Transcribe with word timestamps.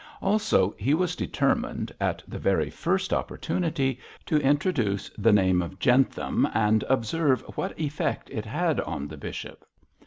Also 0.19 0.73
he 0.79 0.95
was 0.95 1.15
determined, 1.15 1.91
at 2.01 2.23
the 2.27 2.39
very 2.39 2.71
first 2.71 3.13
opportunity, 3.13 3.99
to 4.25 4.39
introduce 4.41 5.09
the 5.09 5.31
name 5.31 5.61
of 5.61 5.77
Jentham 5.77 6.47
and 6.55 6.83
observe 6.89 7.41
what 7.55 7.79
effect 7.79 8.27
it 8.31 8.45
had 8.47 8.79
on 8.81 9.07
the 9.07 9.17
bishop. 9.17 9.63